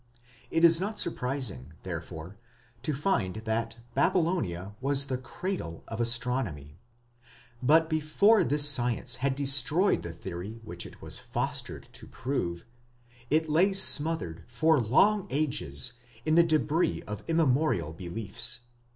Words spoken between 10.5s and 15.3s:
which it was fostered to prove, it lay smothered for long